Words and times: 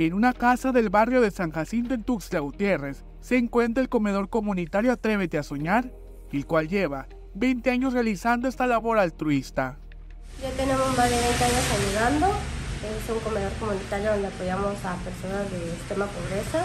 En 0.00 0.14
una 0.14 0.32
casa 0.32 0.72
del 0.72 0.88
barrio 0.88 1.20
de 1.20 1.30
San 1.30 1.50
Jacinto 1.50 1.92
en 1.92 2.04
Tuxtla 2.04 2.40
Gutiérrez 2.40 3.04
se 3.20 3.36
encuentra 3.36 3.82
el 3.82 3.90
comedor 3.90 4.30
comunitario 4.30 4.92
Atrévete 4.92 5.36
a 5.36 5.42
Soñar, 5.42 5.92
el 6.32 6.46
cual 6.46 6.68
lleva 6.68 7.06
20 7.34 7.70
años 7.70 7.92
realizando 7.92 8.48
esta 8.48 8.66
labor 8.66 8.98
altruista. 8.98 9.76
Ya 10.40 10.48
tenemos 10.52 10.96
más 10.96 11.10
de 11.10 11.20
20 11.20 11.44
años 11.44 11.64
ayudando. 11.76 12.28
Es 12.80 13.10
un 13.12 13.20
comedor 13.20 13.52
comunitario 13.60 14.12
donde 14.12 14.28
apoyamos 14.28 14.72
a 14.86 14.96
personas 15.04 15.50
de 15.52 15.68
extrema 15.68 16.06
pobreza, 16.06 16.64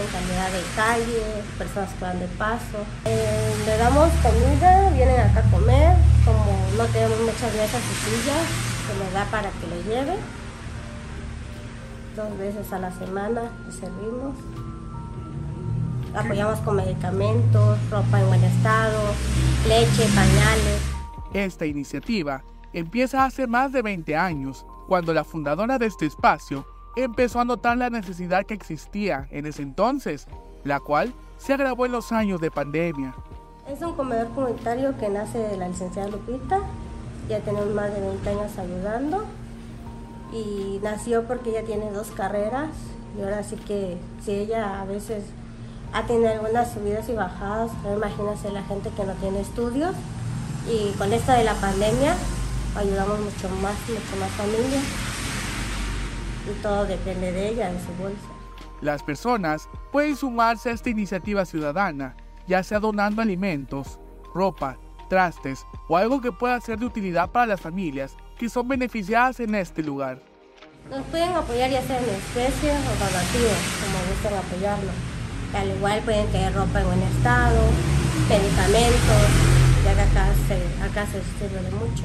en 0.00 0.06
calidad 0.08 0.50
de 0.50 0.62
calle, 0.74 1.44
personas 1.58 1.92
que 1.92 2.04
van 2.06 2.20
de 2.20 2.28
paso. 2.40 2.80
Eh, 3.04 3.52
le 3.66 3.76
damos 3.76 4.08
comida, 4.24 4.88
vienen 4.96 5.20
acá 5.20 5.40
a 5.46 5.50
comer, 5.50 5.94
como 6.24 6.56
no 6.78 6.86
tenemos 6.86 7.20
muchas 7.20 7.52
mesas 7.52 7.82
y 7.84 7.94
sillas, 8.00 8.48
se 8.88 8.96
les 8.96 9.12
da 9.12 9.26
para 9.26 9.50
que 9.60 9.66
lo 9.66 9.76
lleven 9.92 10.41
dos 12.16 12.36
veces 12.38 12.72
a 12.72 12.78
la 12.78 12.90
semana 12.92 13.42
servimos. 13.70 14.34
Apoyamos 16.14 16.58
con 16.60 16.76
medicamentos, 16.76 17.78
ropa 17.90 18.20
en 18.20 18.26
buen 18.26 18.44
estado, 18.44 19.00
leche, 19.66 20.04
pañales. 20.14 20.80
Esta 21.32 21.64
iniciativa 21.64 22.42
empieza 22.74 23.24
hace 23.24 23.46
más 23.46 23.72
de 23.72 23.80
20 23.80 24.14
años, 24.16 24.66
cuando 24.88 25.14
la 25.14 25.24
fundadora 25.24 25.78
de 25.78 25.86
este 25.86 26.04
espacio 26.06 26.66
empezó 26.96 27.40
a 27.40 27.46
notar 27.46 27.78
la 27.78 27.88
necesidad 27.88 28.44
que 28.44 28.54
existía 28.54 29.26
en 29.30 29.46
ese 29.46 29.62
entonces, 29.62 30.26
la 30.64 30.80
cual 30.80 31.14
se 31.38 31.54
agravó 31.54 31.86
en 31.86 31.92
los 31.92 32.12
años 32.12 32.40
de 32.40 32.50
pandemia. 32.50 33.14
Es 33.66 33.80
un 33.80 33.94
comedor 33.94 34.28
comunitario 34.34 34.98
que 34.98 35.08
nace 35.08 35.38
de 35.38 35.56
la 35.56 35.68
licenciada 35.68 36.08
Lupita, 36.08 36.60
ya 37.28 37.40
tenemos 37.40 37.72
más 37.74 37.94
de 37.94 38.00
20 38.00 38.28
años 38.28 38.58
ayudando 38.58 39.24
y 40.32 40.80
nació 40.82 41.24
porque 41.24 41.50
ella 41.50 41.64
tiene 41.64 41.90
dos 41.90 42.08
carreras 42.10 42.70
y 43.18 43.22
ahora 43.22 43.42
sí 43.42 43.56
que 43.56 43.98
si 44.24 44.32
ella 44.32 44.80
a 44.80 44.84
veces 44.84 45.24
ha 45.92 46.04
tenido 46.06 46.30
algunas 46.30 46.72
subidas 46.72 47.08
y 47.08 47.12
bajadas, 47.12 47.70
imagínense 47.84 48.50
la 48.50 48.62
gente 48.62 48.90
que 48.90 49.04
no 49.04 49.12
tiene 49.14 49.40
estudios 49.40 49.94
y 50.68 50.92
con 50.96 51.12
esta 51.12 51.34
de 51.34 51.44
la 51.44 51.54
pandemia 51.54 52.14
ayudamos 52.76 53.20
mucho 53.20 53.48
más, 53.60 53.74
mucho 53.88 54.16
más 54.18 54.30
familias 54.30 54.84
y 56.50 56.62
todo 56.62 56.86
depende 56.86 57.32
de 57.32 57.48
ella, 57.50 57.72
de 57.72 57.78
su 57.80 57.92
bolsa. 58.02 58.28
Las 58.80 59.02
personas 59.02 59.68
pueden 59.92 60.16
sumarse 60.16 60.70
a 60.70 60.72
esta 60.72 60.90
iniciativa 60.90 61.44
ciudadana, 61.44 62.16
ya 62.48 62.62
sea 62.62 62.80
donando 62.80 63.22
alimentos, 63.22 64.00
ropa, 64.34 64.78
trastes 65.12 65.66
o 65.88 65.96
algo 65.98 66.22
que 66.22 66.32
pueda 66.32 66.58
ser 66.58 66.78
de 66.78 66.86
utilidad 66.86 67.28
para 67.28 67.44
las 67.44 67.60
familias 67.60 68.16
que 68.38 68.48
son 68.48 68.66
beneficiadas 68.66 69.40
en 69.40 69.54
este 69.54 69.82
lugar. 69.82 70.16
Nos 70.88 71.04
pueden 71.12 71.36
apoyar 71.36 71.68
ya 71.68 71.82
sea 71.82 71.98
en 71.98 72.08
especie 72.08 72.72
o 72.72 72.92
donativos, 72.96 73.60
como 73.76 74.00
gusten 74.08 74.32
apoyarnos. 74.40 74.96
Al 75.52 75.68
igual 75.68 76.00
pueden 76.00 76.26
tener 76.32 76.54
ropa 76.54 76.80
en 76.80 76.86
buen 76.86 77.02
estado, 77.02 77.60
medicamentos, 78.26 79.24
ya 79.84 79.92
que 79.92 80.00
acá 80.00 80.24
se, 80.48 80.56
acá 80.80 81.04
se 81.04 81.20
sirve 81.36 81.60
de 81.60 81.70
mucho. 81.76 82.04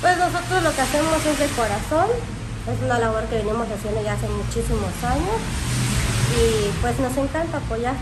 Pues 0.00 0.18
nosotros 0.18 0.64
lo 0.64 0.74
que 0.74 0.80
hacemos 0.80 1.24
es 1.24 1.38
de 1.38 1.46
corazón, 1.54 2.10
es 2.66 2.82
una 2.82 2.98
labor 2.98 3.22
que 3.30 3.36
venimos 3.36 3.68
haciendo 3.70 4.02
ya 4.02 4.14
hace 4.14 4.28
muchísimos 4.28 4.90
años 5.06 5.38
y 6.34 6.66
pues 6.82 6.98
nos 6.98 7.16
encanta 7.16 7.58
apoyar, 7.58 7.94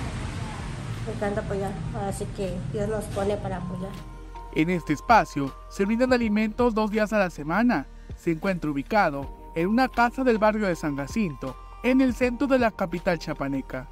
nos 1.04 1.16
encanta 1.16 1.42
apoyar, 1.42 1.72
así 2.08 2.24
que 2.34 2.56
Dios 2.72 2.88
nos 2.88 3.04
pone 3.12 3.36
para 3.36 3.58
apoyar. 3.58 4.17
En 4.54 4.70
este 4.70 4.92
espacio 4.92 5.54
se 5.68 5.84
brindan 5.84 6.12
alimentos 6.12 6.74
dos 6.74 6.90
días 6.90 7.12
a 7.12 7.18
la 7.18 7.30
semana. 7.30 7.86
Se 8.16 8.32
encuentra 8.32 8.70
ubicado 8.70 9.28
en 9.54 9.68
una 9.68 9.88
casa 9.88 10.24
del 10.24 10.38
barrio 10.38 10.66
de 10.66 10.76
San 10.76 10.96
Jacinto, 10.96 11.56
en 11.82 12.00
el 12.00 12.14
centro 12.14 12.46
de 12.46 12.58
la 12.58 12.70
capital 12.70 13.18
chapaneca. 13.18 13.88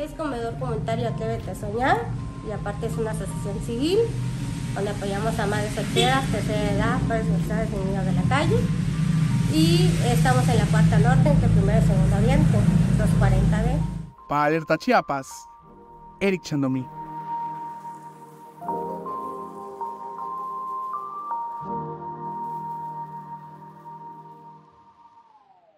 Es 0.00 0.12
comedor 0.12 0.58
comunitario 0.58 1.08
Atrévete 1.08 1.50
a 1.50 1.54
Soñar 1.54 1.98
y 2.46 2.50
aparte 2.50 2.86
es 2.86 2.96
una 2.96 3.12
asociación 3.12 3.60
civil 3.64 3.98
donde 4.74 4.90
apoyamos 4.90 5.38
a 5.38 5.46
madres 5.46 5.72
solteras, 5.74 6.26
tercera 6.30 6.72
edad, 6.72 6.98
padres 7.06 7.26
necesidades 7.26 7.70
y 7.72 7.88
niños 7.88 8.04
de 8.04 8.12
la 8.12 8.22
calle. 8.22 8.56
Y 9.52 9.88
estamos 10.06 10.48
en 10.48 10.58
la 10.58 10.66
cuarta 10.66 10.98
norte, 10.98 11.30
entre 11.30 11.48
primero 11.48 11.78
y 11.78 11.86
segundo 11.86 12.16
oriente, 12.16 12.58
240B. 12.98 14.28
Para 14.28 14.44
Alerta 14.46 14.76
Chiapas, 14.76 15.48
Eric 16.18 16.42
Chandomí. 16.42 16.84